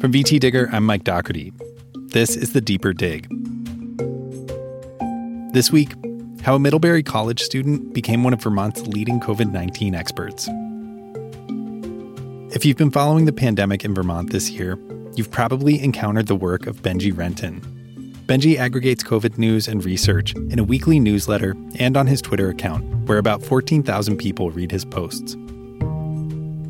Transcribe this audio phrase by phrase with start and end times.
[0.00, 1.52] From VT Digger, I'm Mike Dougherty.
[2.12, 3.26] This is the Deeper Dig.
[5.52, 5.92] This week,
[6.40, 10.48] how a Middlebury College student became one of Vermont's leading COVID 19 experts.
[12.54, 14.78] If you've been following the pandemic in Vermont this year,
[15.16, 17.60] you've probably encountered the work of Benjy Renton.
[18.26, 22.84] Benjy aggregates COVID news and research in a weekly newsletter and on his Twitter account,
[23.08, 25.36] where about 14,000 people read his posts.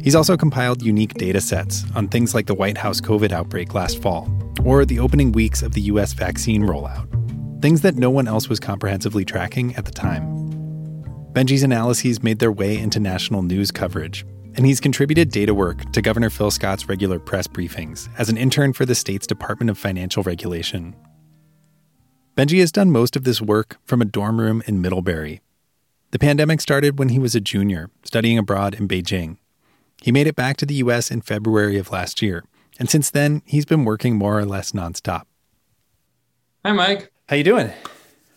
[0.02, 4.00] He's also compiled unique data sets on things like the White House COVID outbreak last
[4.00, 4.30] fall,
[4.64, 7.08] or the opening weeks of the US vaccine rollout,
[7.60, 10.38] things that no one else was comprehensively tracking at the time.
[11.32, 16.02] Benjy's analyses made their way into national news coverage, and he's contributed data work to
[16.02, 20.22] Governor Phil Scott's regular press briefings as an intern for the state's Department of Financial
[20.22, 20.96] Regulation.
[22.36, 25.40] Benjy has done most of this work from a dorm room in Middlebury.
[26.12, 29.36] The pandemic started when he was a junior, studying abroad in Beijing.
[30.02, 32.44] He made it back to the US in February of last year,
[32.78, 35.22] and since then, he's been working more or less nonstop.
[36.64, 37.10] Hi, Mike.
[37.28, 37.72] How you doing?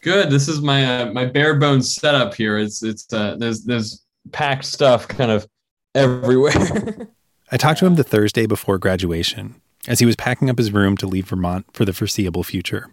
[0.01, 0.29] Good.
[0.31, 2.57] This is my uh, my bare bones setup here.
[2.57, 5.47] It's it's uh, there's there's packed stuff kind of
[5.95, 6.53] everywhere.
[7.51, 10.95] I talked to him the Thursday before graduation as he was packing up his room
[10.97, 12.87] to leave Vermont for the foreseeable future.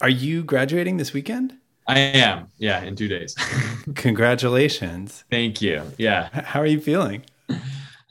[0.00, 1.54] Are you graduating this weekend?
[1.86, 2.48] I am.
[2.58, 3.34] Yeah, in 2 days.
[3.94, 5.24] Congratulations.
[5.30, 5.82] Thank you.
[5.98, 6.28] Yeah.
[6.32, 7.24] How are you feeling?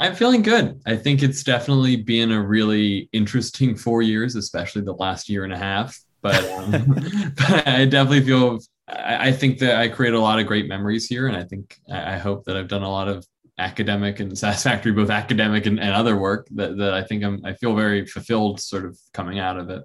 [0.01, 0.81] I'm feeling good.
[0.85, 5.53] I think it's definitely been a really interesting 4 years, especially the last year and
[5.53, 6.71] a half, but, um,
[7.37, 11.07] but I definitely feel I, I think that I create a lot of great memories
[11.07, 13.25] here and I think I hope that I've done a lot of
[13.59, 17.53] academic and satisfactory, both academic and, and other work that, that I think I'm, I
[17.53, 19.83] feel very fulfilled sort of coming out of it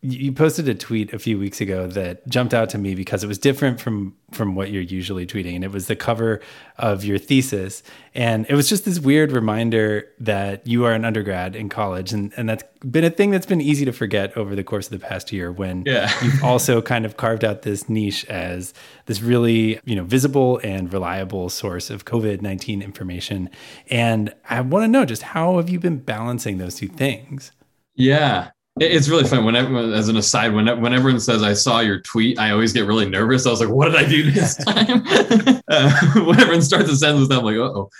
[0.00, 3.26] you posted a tweet a few weeks ago that jumped out to me because it
[3.26, 6.40] was different from from what you're usually tweeting and it was the cover
[6.76, 7.82] of your thesis.
[8.14, 12.32] And it was just this weird reminder that you are an undergrad in college and
[12.36, 15.04] and that's been a thing that's been easy to forget over the course of the
[15.04, 16.12] past year when yeah.
[16.22, 18.72] you've also kind of carved out this niche as
[19.06, 23.50] this really you know visible and reliable source of covid-19 information.
[23.90, 27.50] And i want to know just how have you been balancing those two things?
[27.96, 29.44] Yeah it's really fun.
[29.44, 32.86] Whenever, as an aside, when when everyone says I saw your tweet, I always get
[32.86, 33.46] really nervous.
[33.46, 35.02] I was like, "What did I do this time?"
[35.68, 37.90] uh, when everyone starts a sentence, I'm like, "Oh."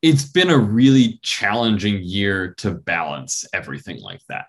[0.00, 4.46] It's been a really challenging year to balance everything like that.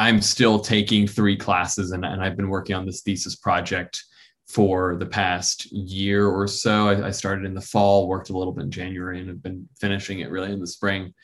[0.00, 4.02] I'm still taking three classes, and, and I've been working on this thesis project
[4.48, 6.88] for the past year or so.
[6.88, 9.68] I, I started in the fall, worked a little bit in January, and have been
[9.80, 11.14] finishing it really in the spring.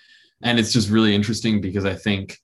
[0.43, 2.39] And it's just really interesting because I think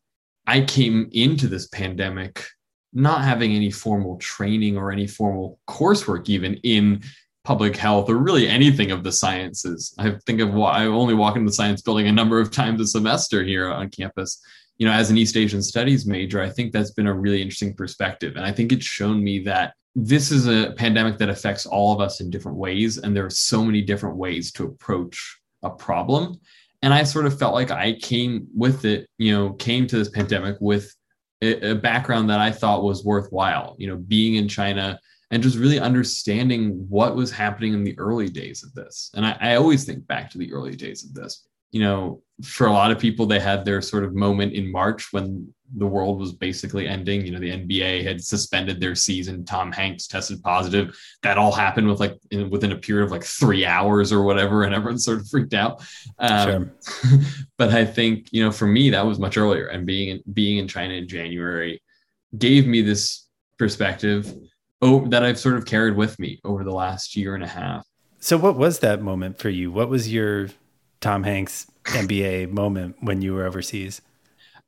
[0.51, 2.45] I came into this pandemic
[2.93, 7.05] not having any formal training or any formal coursework, even in
[7.45, 9.95] public health or really anything of the sciences.
[9.97, 12.81] I think of why I only walk into the science building a number of times
[12.81, 14.43] a semester here on campus.
[14.79, 17.75] You know, as an East Asian studies major, I think that's been a really interesting
[17.75, 18.35] perspective.
[18.35, 22.01] And I think it's shown me that this is a pandemic that affects all of
[22.01, 22.99] us in different ways.
[22.99, 26.41] And there are so many different ways to approach a problem
[26.83, 30.09] and I sort of felt like I came with it, you know, came to this
[30.09, 30.95] pandemic with
[31.43, 34.99] a, background that I thought was worthwhile, you know, being in China
[35.31, 39.11] and just really understanding what was happening in the early days of this.
[39.15, 41.47] And I, I always think back to the early days of this.
[41.71, 45.13] You know, for a lot of people, they had their sort of moment in March
[45.13, 47.25] when the world was basically ending.
[47.25, 49.45] You know, the NBA had suspended their season.
[49.45, 50.99] Tom Hanks tested positive.
[51.23, 54.65] That all happened with like in, within a period of like three hours or whatever,
[54.65, 55.83] and everyone sort of freaked out.
[56.19, 57.21] Um, sure.
[57.59, 59.67] but I think you know, for me, that was much earlier.
[59.67, 61.83] And being in, being in China in January
[62.37, 63.27] gave me this
[63.59, 64.35] perspective
[64.83, 67.87] oh, that I've sort of carried with me over the last year and a half.
[68.19, 69.71] So, what was that moment for you?
[69.71, 70.49] What was your
[71.01, 74.03] Tom Hanks NBA moment when you were overseas?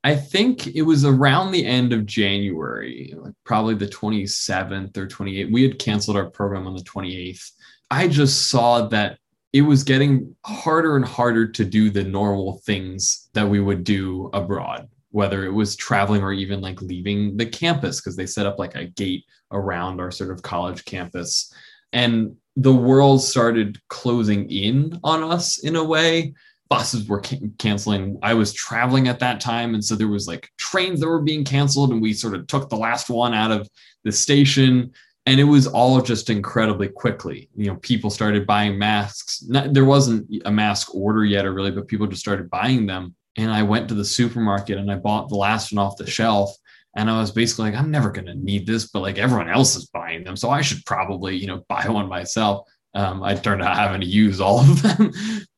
[0.04, 5.52] I think it was around the end of January, like probably the 27th or 28th.
[5.52, 7.50] We had canceled our program on the 28th.
[7.90, 9.18] I just saw that
[9.52, 14.30] it was getting harder and harder to do the normal things that we would do
[14.32, 18.58] abroad, whether it was traveling or even like leaving the campus, because they set up
[18.58, 21.52] like a gate around our sort of college campus.
[21.92, 26.34] And the world started closing in on us in a way
[26.72, 27.20] buses were
[27.58, 28.18] canceling.
[28.22, 29.74] I was traveling at that time.
[29.74, 31.92] And so there was like trains that were being canceled.
[31.92, 33.68] And we sort of took the last one out of
[34.04, 34.90] the station.
[35.26, 37.50] And it was all just incredibly quickly.
[37.54, 39.44] You know, people started buying masks.
[39.46, 43.14] Not, there wasn't a mask order yet, or really, but people just started buying them.
[43.36, 46.56] And I went to the supermarket and I bought the last one off the shelf.
[46.96, 49.76] And I was basically like, I'm never going to need this, but like everyone else
[49.76, 50.36] is buying them.
[50.36, 52.66] So I should probably, you know, buy one myself.
[52.94, 55.12] Um, I turned out having to use all of them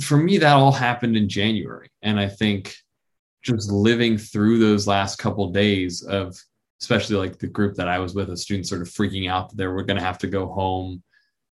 [0.00, 1.88] for me, that all happened in January.
[2.02, 2.74] And I think
[3.42, 6.36] just living through those last couple days of
[6.82, 9.56] especially like the group that I was with, a student sort of freaking out that
[9.56, 11.02] they were going to have to go home,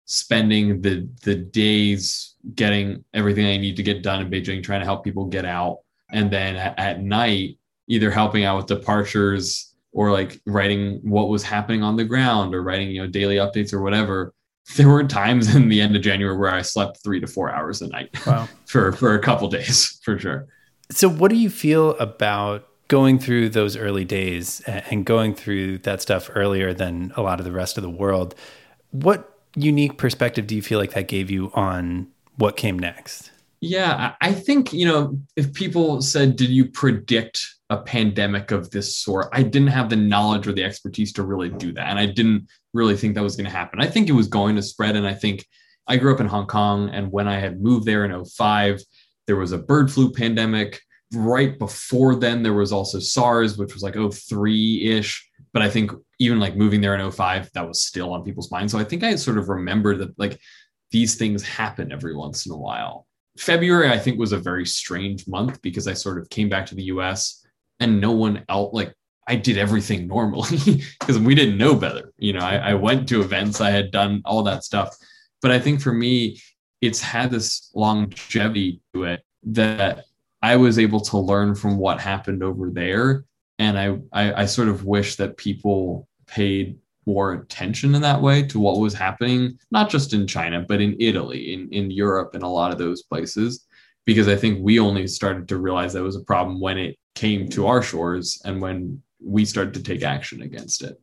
[0.05, 4.85] spending the the days getting everything they need to get done in Beijing, trying to
[4.85, 5.79] help people get out,
[6.09, 7.57] and then at, at night
[7.89, 12.63] either helping out with departures or like writing what was happening on the ground or
[12.63, 14.33] writing you know daily updates or whatever
[14.75, 17.81] there were times in the end of january where i slept three to four hours
[17.81, 18.47] a night wow.
[18.65, 20.47] for for a couple days for sure.
[20.89, 26.01] So what do you feel about going through those early days and going through that
[26.01, 28.33] stuff earlier than a lot of the rest of the world?
[28.91, 33.31] What unique perspective do you feel like that gave you on what came next?
[33.59, 38.95] Yeah i think you know if people said did you predict a pandemic of this
[38.95, 39.27] sort.
[39.33, 41.87] I didn't have the knowledge or the expertise to really do that.
[41.89, 43.81] And I didn't really think that was going to happen.
[43.81, 44.95] I think it was going to spread.
[44.95, 45.45] And I think
[45.87, 46.89] I grew up in Hong Kong.
[46.89, 48.81] And when I had moved there in 05,
[49.25, 50.79] there was a bird flu pandemic.
[51.13, 55.29] Right before then, there was also SARS, which was like 03 ish.
[55.51, 58.71] But I think even like moving there in 05, that was still on people's minds.
[58.71, 60.39] So I think I sort of remembered that like
[60.91, 63.07] these things happen every once in a while.
[63.37, 66.75] February, I think, was a very strange month because I sort of came back to
[66.75, 67.45] the US
[67.79, 68.93] and no one else like
[69.27, 70.57] I did everything normally
[70.99, 72.13] because we didn't know better.
[72.17, 74.95] You know, I, I, went to events, I had done all that stuff.
[75.41, 76.41] But I think for me,
[76.81, 80.05] it's had this longevity to it that
[80.41, 83.25] I was able to learn from what happened over there.
[83.59, 88.43] And I, I, I sort of wish that people paid more attention in that way
[88.43, 92.43] to what was happening, not just in China, but in Italy, in, in Europe, and
[92.43, 93.65] a lot of those places.
[94.05, 97.49] Because I think we only started to realize that was a problem when it came
[97.49, 101.01] to our shores and when we started to take action against it.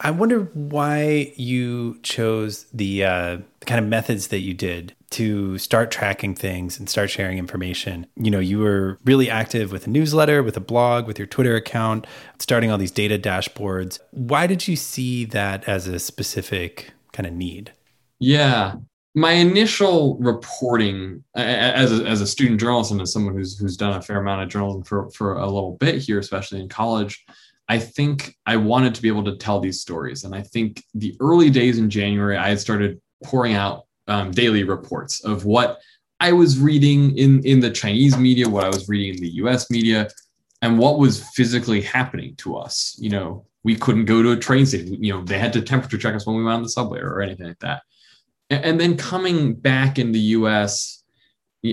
[0.00, 5.58] I wonder why you chose the, uh, the kind of methods that you did to
[5.58, 8.06] start tracking things and start sharing information.
[8.16, 11.54] You know, you were really active with a newsletter, with a blog, with your Twitter
[11.54, 12.08] account,
[12.40, 14.00] starting all these data dashboards.
[14.10, 17.72] Why did you see that as a specific kind of need?
[18.18, 18.76] Yeah,
[19.14, 23.96] my initial reporting as a, as a student journalist and as someone who's who's done
[23.96, 27.24] a fair amount of journalism for for a little bit here, especially in college,
[27.68, 30.24] I think I wanted to be able to tell these stories.
[30.24, 34.64] And I think the early days in January, I had started pouring out um, daily
[34.64, 35.78] reports of what
[36.18, 39.70] I was reading in in the Chinese media, what I was reading in the U.S.
[39.70, 40.08] media,
[40.62, 42.96] and what was physically happening to us.
[42.98, 45.04] You know, we couldn't go to a train station.
[45.04, 47.20] You know, they had to temperature check us when we went on the subway or
[47.20, 47.82] anything like that
[48.52, 51.04] and then coming back in the US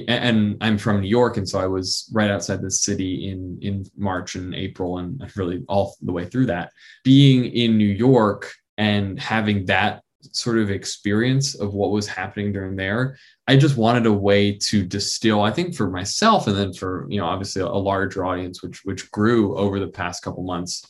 [0.07, 3.85] and I'm from New York and so I was right outside the city in in
[3.97, 6.71] March and April and really all the way through that.
[7.03, 12.75] Being in New York and having that sort of experience of what was happening during
[12.75, 13.17] there
[13.47, 17.19] I just wanted a way to distill I think for myself and then for you
[17.19, 20.85] know obviously a larger audience which which grew over the past couple months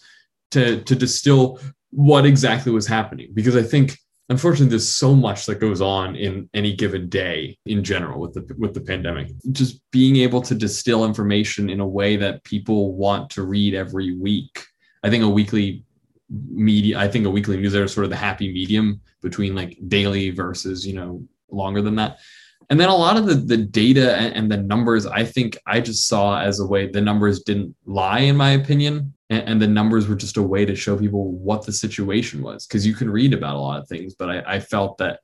[0.51, 1.59] to to distill
[1.91, 3.31] what exactly was happening.
[3.33, 3.97] Because I think
[4.29, 8.55] unfortunately there's so much that goes on in any given day in general with the
[8.57, 9.31] with the pandemic.
[9.51, 14.15] Just being able to distill information in a way that people want to read every
[14.15, 14.63] week.
[15.03, 15.83] I think a weekly
[16.29, 20.29] media i think a weekly newsletter is sort of the happy medium between like daily
[20.29, 22.19] versus you know longer than that.
[22.69, 25.79] And then a lot of the, the data and, and the numbers i think i
[25.79, 29.67] just saw as a way the numbers didn't lie in my opinion and, and the
[29.67, 33.09] numbers were just a way to show people what the situation was because you can
[33.09, 35.19] read about a lot of things but I, I felt that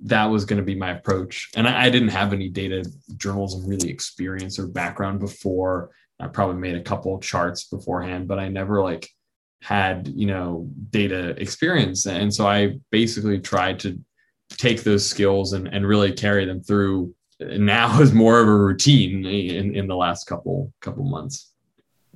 [0.00, 1.50] that was going to be my approach.
[1.56, 2.84] And I, I didn't have any data
[3.16, 5.90] journalism really experience or background before.
[6.20, 9.08] I probably made a couple charts beforehand but i never like
[9.62, 12.06] had you know data experience.
[12.06, 13.98] And so i basically tried to
[14.50, 19.24] take those skills and, and really carry them through now is more of a routine
[19.24, 21.53] in, in the last couple couple months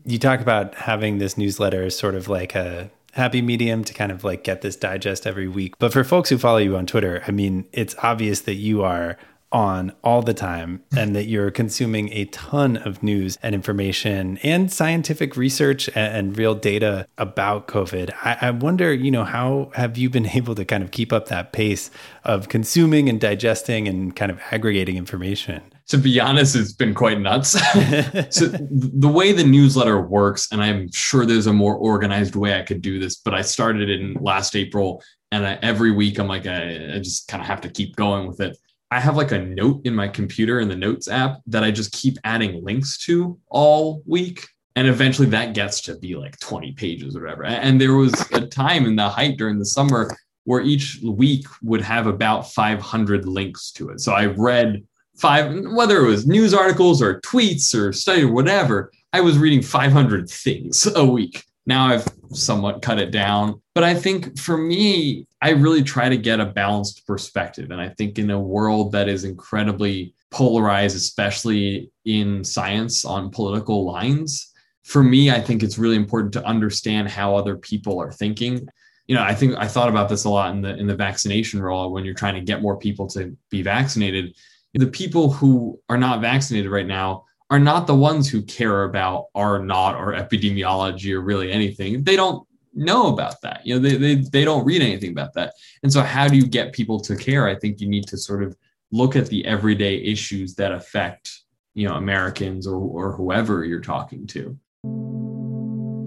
[0.05, 4.13] you talk about having this newsletter as sort of like a happy medium to kind
[4.13, 5.75] of like get this digest every week.
[5.79, 9.17] But for folks who follow you on Twitter, I mean, it's obvious that you are
[9.51, 14.71] on all the time and that you're consuming a ton of news and information and
[14.71, 18.13] scientific research and, and real data about COVID.
[18.23, 21.29] I, I, wonder, you know, how have you been able to kind of keep up
[21.29, 21.91] that pace
[22.25, 25.63] of consuming and digesting and kind of aggregating information?
[25.89, 27.51] To be honest, it's been quite nuts.
[28.31, 32.63] so the way the newsletter works, and I'm sure there's a more organized way I
[32.63, 35.03] could do this, but I started in last April
[35.33, 38.27] and I, every week I'm like, I, I just kind of have to keep going
[38.27, 38.59] with it
[38.91, 41.93] I have like a note in my computer in the notes app that I just
[41.93, 44.47] keep adding links to all week.
[44.77, 47.45] And eventually that gets to be like 20 pages or whatever.
[47.45, 51.83] And there was a time in the height during the summer where each week would
[51.83, 54.01] have about 500 links to it.
[54.01, 54.83] So I read
[55.19, 59.63] five, whether it was news articles or tweets or study or whatever, I was reading
[59.63, 61.45] 500 things a week.
[61.67, 63.61] Now I've somewhat cut it down.
[63.75, 67.71] But I think for me, I really try to get a balanced perspective.
[67.71, 73.85] And I think in a world that is incredibly polarized, especially in science on political
[73.85, 78.67] lines, for me, I think it's really important to understand how other people are thinking.
[79.07, 81.61] You know, I think I thought about this a lot in the in the vaccination
[81.63, 84.35] role when you're trying to get more people to be vaccinated.
[84.75, 89.27] The people who are not vaccinated right now are not the ones who care about
[89.35, 92.05] R naught or epidemiology or really anything.
[92.05, 93.67] They don't know about that.
[93.67, 95.55] You know, they, they, they don't read anything about that.
[95.83, 97.49] And so how do you get people to care?
[97.49, 98.57] I think you need to sort of
[98.93, 101.43] look at the everyday issues that affect,
[101.75, 104.59] you know, Americans or, or whoever you're talking to.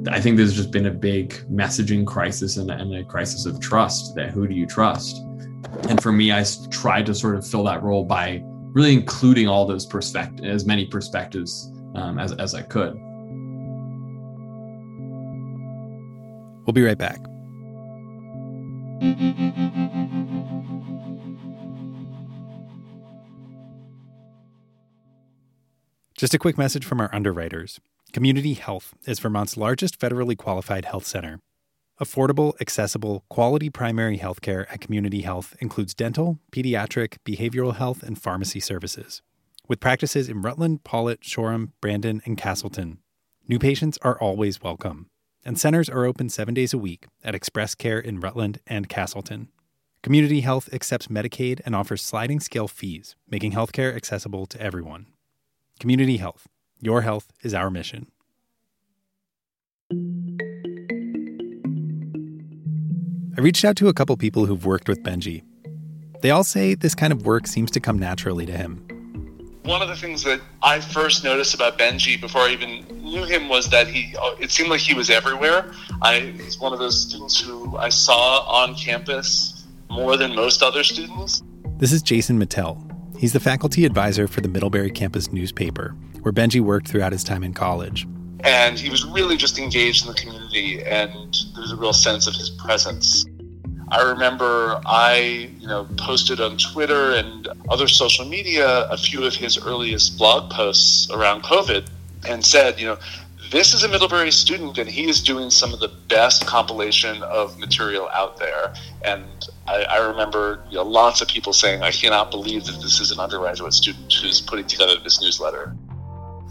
[0.10, 4.16] I think there's just been a big messaging crisis and, and a crisis of trust
[4.16, 5.18] that who do you trust?
[5.90, 9.66] And for me, I tried to sort of fill that role by really including all
[9.66, 12.96] those perspectives, as many perspectives um, as, as I could.
[16.66, 17.20] We'll be right back.
[26.16, 27.80] Just a quick message from our underwriters.
[28.14, 31.40] Community Health is Vermont's largest federally qualified health center.
[32.02, 38.20] Affordable, accessible, quality primary health care at Community Health includes dental, pediatric, behavioral health, and
[38.20, 39.22] pharmacy services.
[39.68, 42.98] With practices in Rutland, Pawlet, Shoreham, Brandon, and Castleton,
[43.48, 45.12] new patients are always welcome.
[45.46, 49.50] And centers are open seven days a week at Express Care in Rutland and Castleton.
[50.02, 55.06] Community Health accepts Medicaid and offers sliding scale fees, making healthcare accessible to everyone.
[55.80, 56.48] Community Health
[56.84, 58.08] your health is our mission.
[63.42, 65.42] I reached out to a couple people who've worked with Benjy.
[66.22, 68.86] They all say this kind of work seems to come naturally to him.
[69.64, 73.50] One of the things that I first noticed about Benjy before I even knew him
[73.50, 75.74] was that he uh, it seemed like he was everywhere.
[76.04, 80.84] I he's one of those students who I saw on campus more than most other
[80.84, 81.42] students.
[81.80, 82.78] This is Jason Mittell.
[83.18, 87.44] He's the faculty advisor for the Middlebury campus newspaper, where Benjy worked throughout his time
[87.44, 88.06] in college.
[88.44, 91.12] And he was really just engaged in the community, and
[91.56, 93.26] there's a real sense of his presence.
[93.92, 99.36] I remember I, you know, posted on Twitter and other social media a few of
[99.36, 101.90] his earliest blog posts around COVID
[102.26, 102.98] and said, you know,
[103.52, 107.60] this is a Middlebury student and he is doing some of the best compilation of
[107.60, 108.74] material out there.
[109.04, 109.26] And
[109.68, 113.12] I, I remember you know, lots of people saying, I cannot believe that this is
[113.12, 115.76] an undergraduate student who's putting together this newsletter.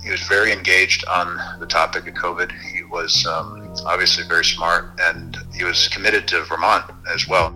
[0.02, 2.52] He was very engaged on the topic of COVID.
[2.72, 7.50] He was um, obviously very smart and he was committed to Vermont as well.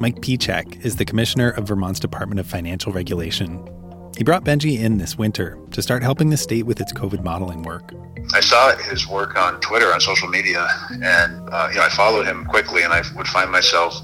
[0.00, 3.68] Mike Pieciak is the commissioner of Vermont's Department of Financial Regulation.
[4.16, 7.62] He brought Benjy in this winter to start helping the state with its COVID modeling
[7.62, 7.92] work.
[8.34, 12.26] I saw his work on Twitter, on social media, and uh, you know I followed
[12.26, 13.94] him quickly, and I would find myself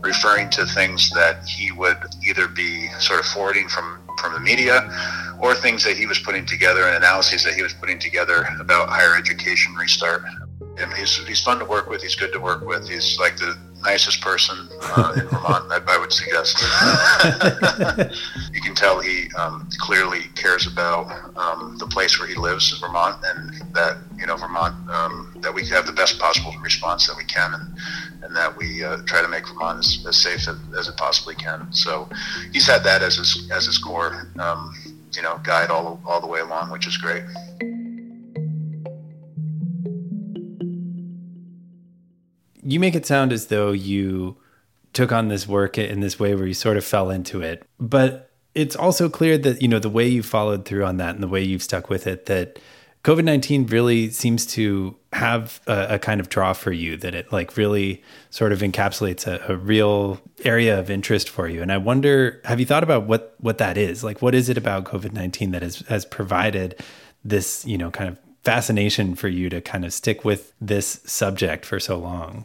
[0.00, 4.82] referring to things that he would either be sort of forwarding from from the media
[5.42, 8.88] or things that he was putting together and analyses that he was putting together about
[8.88, 10.22] higher education restart.
[10.78, 12.00] And he's he's fun to work with.
[12.00, 12.88] He's good to work with.
[12.88, 16.58] He's like the nicest person uh, in Vermont, I, I, would suggest.
[18.52, 22.80] you can tell he um, clearly cares about um, the place where he lives, in
[22.80, 27.16] Vermont, and that you know Vermont um, that we have the best possible response that
[27.16, 30.56] we can, and, and that we uh, try to make Vermont as, as safe as,
[30.78, 31.72] as, it possibly can.
[31.72, 32.08] So
[32.52, 34.74] he's had that as his as his core, um,
[35.14, 37.24] you know, guide all all the way along, which is great.
[42.62, 44.36] you make it sound as though you
[44.92, 47.66] took on this work in this way where you sort of fell into it.
[47.80, 51.22] But it's also clear that, you know, the way you followed through on that and
[51.22, 52.58] the way you've stuck with it, that
[53.04, 57.32] COVID 19 really seems to have a, a, kind of draw for you, that it
[57.32, 61.60] like really sort of encapsulates a, a, real area of interest for you.
[61.62, 64.04] And I wonder, have you thought about what, what that is?
[64.04, 66.80] Like, what is it about COVID 19 that has, has provided
[67.24, 71.66] this, you know, kind of fascination for you to kind of stick with this subject
[71.66, 72.44] for so long?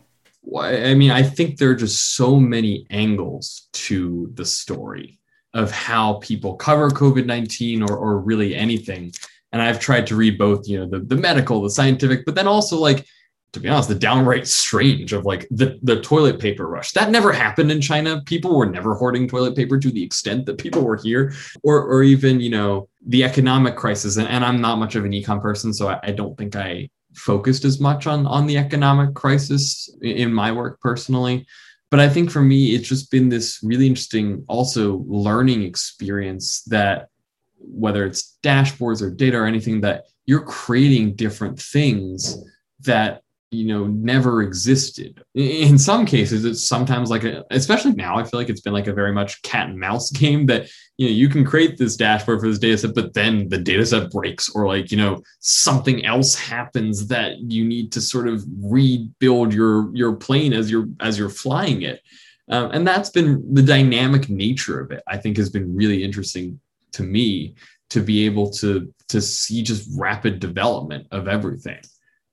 [0.60, 5.20] I mean, I think there are just so many angles to the story
[5.54, 9.12] of how people cover COVID 19 or, or really anything.
[9.52, 12.48] And I've tried to read both, you know, the, the medical, the scientific, but then
[12.48, 13.06] also like,
[13.54, 16.92] to be honest, the downright strange of like the, the toilet paper rush.
[16.92, 18.22] That never happened in China.
[18.26, 22.04] People were never hoarding toilet paper to the extent that people were here, or, or
[22.04, 24.18] even, you know, the economic crisis.
[24.18, 26.90] And, and I'm not much of an econ person, so I, I don't think I
[27.18, 31.46] focused as much on on the economic crisis in my work personally
[31.90, 37.10] but i think for me it's just been this really interesting also learning experience that
[37.58, 42.38] whether it's dashboards or data or anything that you're creating different things
[42.82, 43.22] that
[43.52, 45.24] you know never existed.
[45.34, 48.88] In some cases it's sometimes like a, especially now i feel like it's been like
[48.88, 52.42] a very much cat and mouse game that you know you can create this dashboard
[52.42, 56.06] for this data set but then the data set breaks or like you know something
[56.06, 61.18] else happens that you need to sort of rebuild your your plane as you're as
[61.18, 62.02] you're flying it.
[62.50, 66.62] Um, and that's been the dynamic nature of it i think has been really interesting
[66.94, 67.56] to me
[67.90, 71.80] to be able to to see just rapid development of everything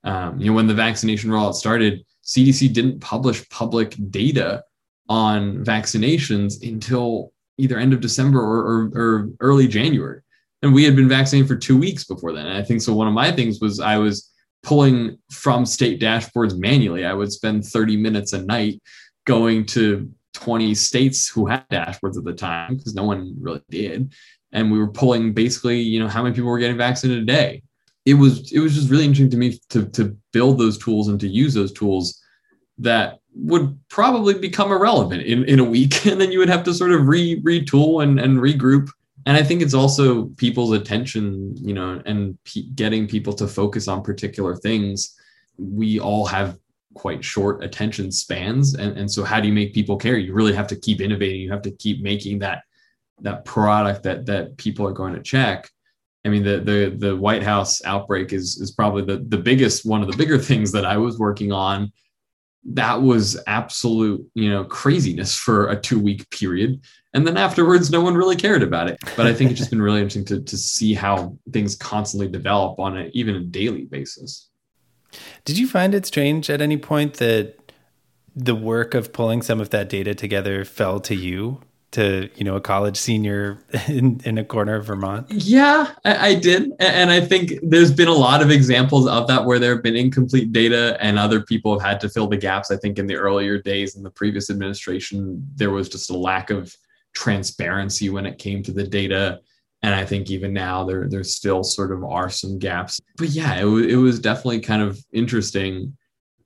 [0.05, 4.63] um, you know, when the vaccination rollout started, CDC didn't publish public data
[5.09, 10.21] on vaccinations until either end of December or, or, or early January.
[10.63, 12.47] And we had been vaccinated for two weeks before then.
[12.47, 12.95] And I think so.
[12.95, 14.31] One of my things was I was
[14.63, 17.05] pulling from state dashboards manually.
[17.05, 18.83] I would spend 30 minutes a night
[19.27, 24.13] going to 20 states who had dashboards at the time because no one really did.
[24.55, 27.63] And we were pulling basically, you know, how many people were getting vaccinated a day.
[28.07, 31.21] It was it was just really interesting to me to to build those tools and
[31.21, 32.23] to use those tools
[32.79, 36.07] that would probably become irrelevant in, in a week.
[36.11, 38.89] And then you would have to sort of re retool and, and regroup.
[39.27, 42.37] And i think it's also people's attention you know and
[42.75, 45.17] getting people to focus on particular things.
[45.59, 46.59] We all have
[46.95, 48.75] quite short attention spans.
[48.75, 50.17] And, and so how do you make people care?
[50.17, 51.41] You really have to keep innovating.
[51.41, 52.63] You have to keep making that
[53.21, 55.71] that product that that people are going to check
[56.25, 60.03] I mean, the the the White House outbreak is is probably the the biggest one
[60.03, 61.93] of the bigger things that I was working on.
[62.67, 66.81] That was absolute, you know, craziness for a two week period,
[67.13, 68.99] and then afterwards, no one really cared about it.
[69.17, 72.79] But I think it's just been really interesting to to see how things constantly develop
[72.79, 74.49] on a even a daily basis.
[75.45, 77.59] Did you find it strange at any point that
[78.35, 81.61] the work of pulling some of that data together fell to you
[81.95, 83.59] to you know a college senior
[83.89, 85.27] in, in a corner of Vermont?
[85.31, 89.45] Yeah, I, I, did, and I think there's been a lot of examples of that
[89.45, 92.71] where there have been incomplete data, and other people have had to fill the gaps.
[92.71, 96.51] I think in the earlier days in the previous administration, there was just a lack
[96.51, 96.75] of
[97.15, 99.41] transparency when it came to the data.
[99.83, 103.01] And I think even now there there still sort of are some gaps.
[103.17, 105.97] But yeah, it, it was definitely kind of interesting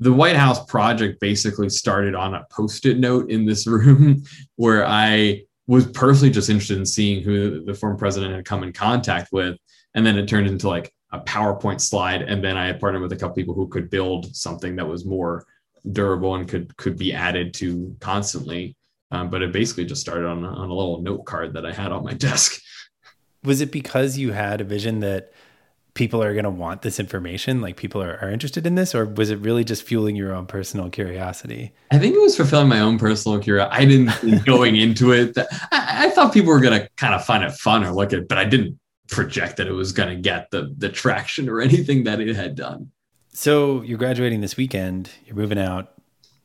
[0.01, 4.23] the White House project basically started on a post-it note in this room
[4.57, 8.73] where I was personally just interested in seeing who the former president had come in
[8.73, 9.57] contact with.
[9.95, 12.23] And then it turned into like a PowerPoint slide.
[12.23, 15.05] And then I had partnered with a couple people who could build something that was
[15.05, 15.45] more
[15.93, 18.77] durable and could could be added to constantly.
[19.11, 21.93] Um, but it basically just started on, on a little note card that I had
[21.93, 22.61] on my desk.
[23.45, 25.33] Was it because you had a vision that
[25.99, 27.61] people are going to want this information?
[27.61, 28.95] Like people are, are interested in this?
[28.95, 31.73] Or was it really just fueling your own personal curiosity?
[31.91, 35.35] I think it was fulfilling my own personal curiosity i didn't think going into it
[35.35, 38.13] that, I, I, thought people were going to kind of find it fun or look
[38.13, 41.61] at but i didn't project that it was going to get the the traction or
[41.61, 42.91] anything that it had done.
[43.33, 45.11] So you're graduating this weekend.
[45.25, 45.95] You're moving out.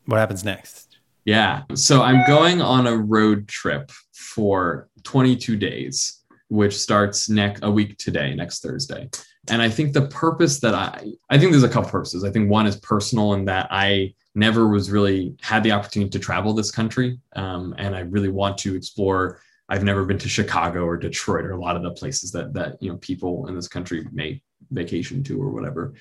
[0.06, 0.98] What happens next?
[1.26, 1.64] Yeah.
[1.76, 7.98] So i'm going on a road trip for 22 days which starts next a week
[7.98, 9.10] today next thursday
[9.50, 12.24] and I think the purpose that I, I think there's a couple purposes.
[12.24, 16.20] I think one is personal in that I never was really had the opportunity to
[16.20, 17.20] travel this country.
[17.36, 19.42] Um, and I really want to explore.
[19.68, 22.82] I've never been to Chicago or Detroit or a lot of the places that, that,
[22.82, 25.94] you know, people in this country may vacation to or whatever.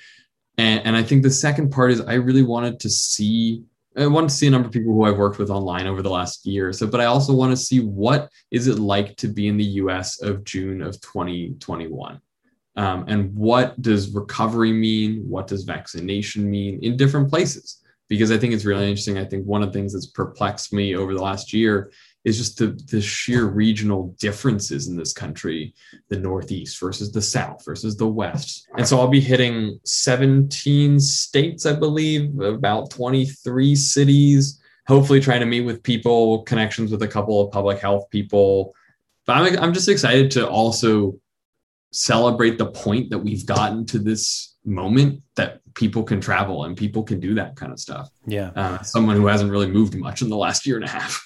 [0.56, 4.30] And, and I think the second part is I really wanted to see I want
[4.30, 6.72] to see a number of people who I've worked with online over the last year.
[6.72, 9.64] So, but I also want to see what is it like to be in the
[9.64, 12.18] US of June of 2021
[12.76, 15.28] um, and what does recovery mean?
[15.28, 17.78] What does vaccination mean in different places?
[18.08, 19.18] Because i think it's really interesting.
[19.18, 21.90] I think one of the things that's perplexed me over the last year
[22.24, 25.74] is just the, the sheer regional differences in this country
[26.08, 28.68] the northeast versus the south versus the west.
[28.76, 35.46] And so i'll be hitting 17 states i believe about 23 cities hopefully trying to
[35.46, 38.74] meet with people connections with a couple of public health people.
[39.26, 41.18] But i'm, I'm just excited to also
[41.92, 47.02] celebrate the point that we've gotten to this moment that people can travel and people
[47.02, 48.08] can do that kind of stuff.
[48.26, 48.50] Yeah.
[48.56, 51.24] Uh, someone who hasn't really moved much in the last year and a half.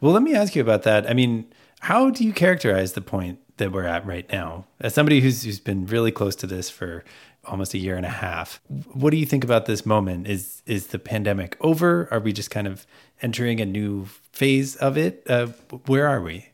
[0.00, 1.08] Well, let me ask you about that.
[1.08, 4.66] I mean, how do you characterize the point that we're at right now?
[4.80, 7.04] As somebody who's, who's been really close to this for
[7.44, 8.60] almost a year and a half,
[8.92, 10.26] what do you think about this moment?
[10.26, 12.08] Is is the pandemic over?
[12.10, 12.86] Are we just kind of
[13.22, 15.22] entering a new phase of it?
[15.28, 15.46] Uh,
[15.86, 16.48] where are we?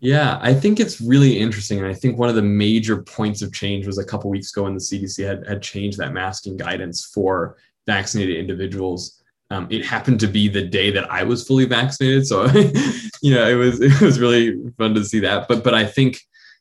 [0.00, 1.78] Yeah, I think it's really interesting.
[1.78, 4.64] And I think one of the major points of change was a couple weeks ago
[4.64, 7.56] when the CDC had, had changed that masking guidance for
[7.86, 9.22] vaccinated individuals.
[9.50, 12.26] Um, it happened to be the day that I was fully vaccinated.
[12.26, 12.46] So,
[13.22, 15.48] you know, it was it was really fun to see that.
[15.48, 16.20] But but I think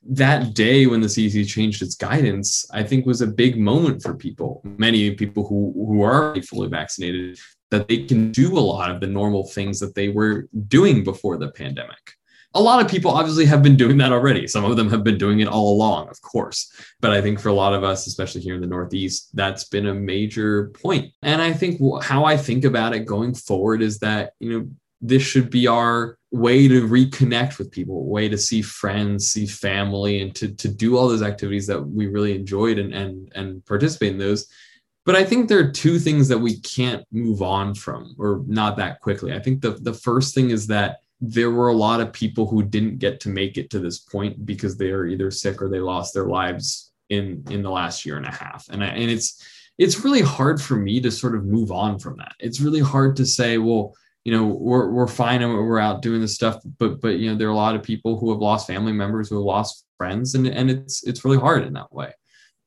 [0.10, 4.15] that day when the CDC changed its guidance, I think was a big moment for
[4.15, 4.62] people.
[4.63, 7.38] Many people who who are fully vaccinated
[7.69, 11.38] that they can do a lot of the normal things that they were doing before
[11.38, 12.16] the pandemic.
[12.53, 14.47] A lot of people obviously have been doing that already.
[14.47, 16.71] Some of them have been doing it all along, of course.
[17.01, 19.88] But I think for a lot of us, especially here in the Northeast, that's been
[19.88, 21.13] a major point.
[21.21, 24.67] And I think how I think about it going forward is that, you know,
[25.01, 30.21] this should be our way to reconnect with people, way to see friends, see family,
[30.21, 34.13] and to, to do all those activities that we really enjoyed and, and, and participate
[34.13, 34.47] in those.
[35.05, 38.75] But I think there are two things that we can't move on from, or not
[38.77, 39.33] that quickly.
[39.33, 42.63] I think the, the first thing is that there were a lot of people who
[42.63, 45.80] didn't get to make it to this point because they are either sick or they
[45.80, 48.67] lost their lives in in the last year and a half.
[48.69, 49.43] And I, and it's
[49.77, 52.34] it's really hard for me to sort of move on from that.
[52.39, 53.93] It's really hard to say, well,
[54.27, 57.38] you know we're, we're fine and we're out doing this stuff but but you know
[57.38, 60.36] there are a lot of people who have lost family members who have lost friends
[60.36, 62.12] and and it's it's really hard in that way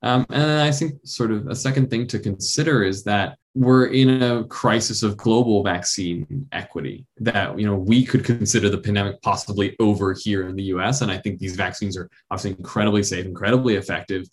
[0.01, 4.23] um, and i think sort of a second thing to consider is that we're in
[4.23, 9.75] a crisis of global vaccine equity that you know we could consider the pandemic possibly
[9.79, 13.75] over here in the us and i think these vaccines are obviously incredibly safe incredibly
[13.75, 14.25] effective.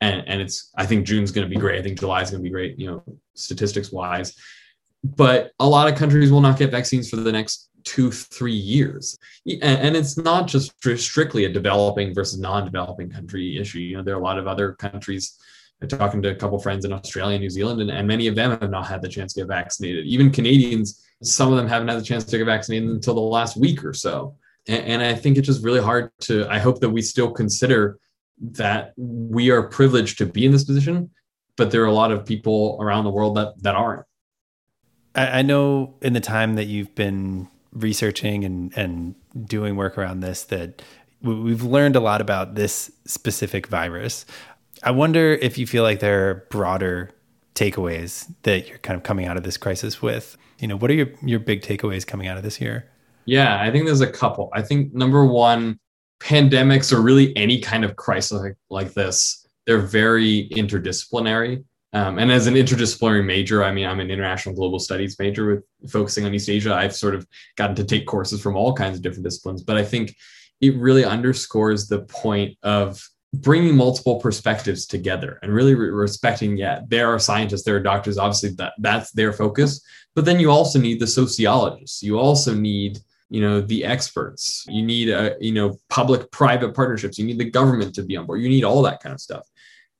[0.00, 1.78] And, and it's i think june's going to be great.
[1.78, 3.02] I think july is going to be great you know
[3.34, 4.34] statistics wise
[5.04, 9.18] but a lot of countries will not get vaccines for the next two three years.
[9.60, 13.80] And it's not just strictly a developing versus non-developing country issue.
[13.80, 15.38] You know there are a lot of other countries.
[15.82, 18.34] I'm talking to a couple friends in australia and new zealand and, and many of
[18.36, 20.06] them have not had the chance to get vaccinated.
[20.06, 23.56] Even canadians some of them haven't had the chance to get vaccinated until the last
[23.56, 24.36] week or so.
[24.66, 27.98] And, and i think it's just really hard to i hope that we still consider
[28.40, 31.10] that we are privileged to be in this position
[31.56, 34.06] but there are a lot of people around the world that that aren't
[35.14, 39.14] I, I know in the time that you've been researching and, and
[39.46, 40.82] doing work around this that
[41.22, 44.26] we've learned a lot about this specific virus.
[44.82, 47.10] I wonder if you feel like there are broader
[47.54, 50.36] takeaways that you're kind of coming out of this crisis with.
[50.58, 52.88] You know, what are your, your big takeaways coming out of this year?
[53.24, 54.50] Yeah, I think there's a couple.
[54.52, 55.78] I think number one,
[56.20, 61.64] pandemics or really any kind of crisis like, like this, they're very interdisciplinary.
[61.94, 65.90] Um, and as an interdisciplinary major, I mean, I'm an international global studies major with
[65.90, 66.74] focusing on East Asia.
[66.74, 67.26] I've sort of
[67.56, 70.14] gotten to take courses from all kinds of different disciplines, but I think
[70.60, 73.00] it really underscores the point of
[73.32, 78.16] bringing multiple perspectives together and really re- respecting yeah there are scientists there are doctors
[78.16, 82.02] obviously that that's their focus but then you also need the sociologists.
[82.02, 82.98] You also need
[83.30, 84.64] you know the experts.
[84.68, 87.18] You need a you know public private partnerships.
[87.18, 88.40] You need the government to be on board.
[88.40, 89.46] You need all that kind of stuff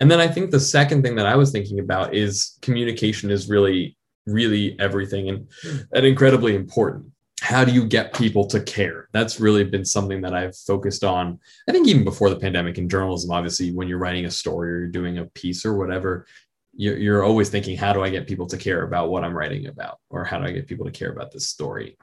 [0.05, 3.49] and then I think the second thing that I was thinking about is communication is
[3.49, 5.49] really, really everything and,
[5.95, 7.07] and incredibly important.
[7.41, 9.09] How do you get people to care?
[9.13, 11.41] That's really been something that I've focused on.
[11.67, 14.79] I think even before the pandemic in journalism, obviously, when you're writing a story or
[14.81, 16.27] you're doing a piece or whatever,
[16.75, 19.69] you're, you're always thinking, how do I get people to care about what I'm writing
[19.69, 20.01] about?
[20.11, 21.97] Or how do I get people to care about this story?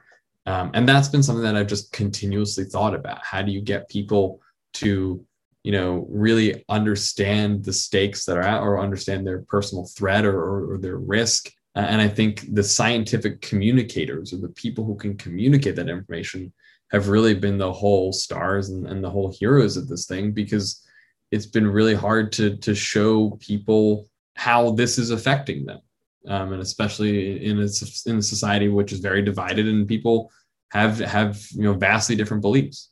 [0.46, 3.24] Um, and that's been something that I've just continuously thought about.
[3.24, 4.40] How do you get people
[4.72, 5.24] to
[5.62, 10.38] you know really understand the stakes that are out or understand their personal threat or,
[10.38, 11.50] or, or their risk.
[11.74, 16.52] And i think the scientific communicators or the people who can communicate that information
[16.90, 20.86] have really been the whole stars and, and the whole heroes of this thing because
[21.30, 25.80] it's been really hard to to show people how this is affecting them.
[26.28, 27.68] Um, and especially in a,
[28.06, 30.30] in a society which is very divided and people
[30.70, 32.91] have have you know vastly different beliefs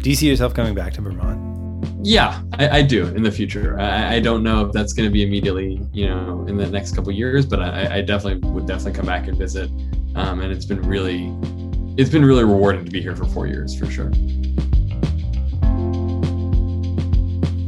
[0.00, 1.86] do you see yourself coming back to Vermont?
[2.02, 3.78] Yeah, I, I do in the future.
[3.78, 6.96] I, I don't know if that's going to be immediately, you know, in the next
[6.96, 9.70] couple years, but I, I, definitely would definitely come back and visit.
[10.14, 11.26] Um, and it's been really,
[11.98, 14.10] it's been really rewarding to be here for four years for sure.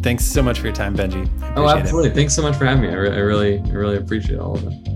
[0.02, 1.28] Thanks so much for your time, Benjy.
[1.54, 2.10] Oh, absolutely.
[2.10, 2.14] It.
[2.14, 2.88] Thanks so much for having me.
[2.88, 4.91] I, re- I really, I really appreciate all of it.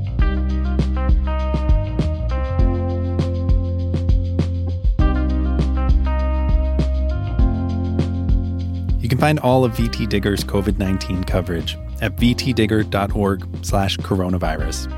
[9.07, 14.90] You can find all of VT Digger's COVID 19 coverage at vtdigger.org slash coronavirus.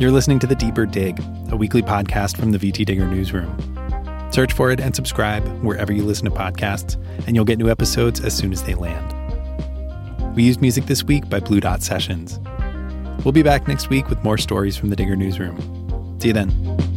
[0.00, 3.56] You're listening to The Deeper Dig, a weekly podcast from the VT Digger newsroom.
[4.32, 8.20] Search for it and subscribe wherever you listen to podcasts, and you'll get new episodes
[8.20, 9.14] as soon as they land.
[10.34, 12.40] We used music this week by Blue Dot Sessions.
[13.24, 16.18] We'll be back next week with more stories from the Digger newsroom.
[16.20, 16.95] See you then.